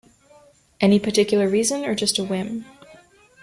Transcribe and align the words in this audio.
Any 0.79 0.99
particular 0.99 1.47
reason, 1.47 1.85
or 1.85 1.93
just 1.93 2.17
a 2.17 2.23
whim? 2.23 2.65